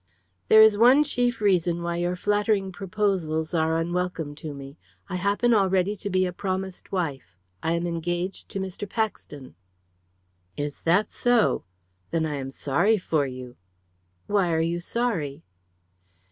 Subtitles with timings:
[0.47, 4.79] "There is one chief reason why your flattering proposals are unwelcome to me.
[5.07, 7.37] I happen already to be a promised wife.
[7.61, 8.89] I am engaged to Mr.
[8.89, 9.53] Paxton."
[10.57, 11.65] "Is that so?
[12.09, 13.57] Then I am sorry for you."
[14.25, 15.43] "Why are you sorry?"